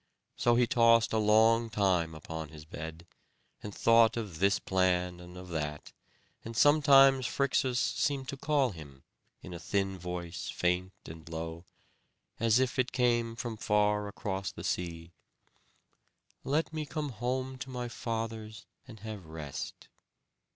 [0.35, 3.05] So he tossed a long time upon his bed,
[3.61, 5.93] and thought of this plan and of that;
[6.43, 9.03] and sometimes Phrixus seemed to call him,
[9.43, 11.65] in a thin voice, faint and low,
[12.39, 15.11] as if it came from far across the sea,
[16.43, 19.87] "Let me come home to my fathers and have rest."